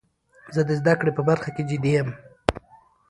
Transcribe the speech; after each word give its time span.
زه 0.55 0.61
د 0.67 0.71
زده 0.79 0.93
کړي 0.99 1.11
په 1.17 1.21
برخه 1.29 1.49
کښي 1.55 1.63
جدي 1.69 1.91
یم. 1.97 2.09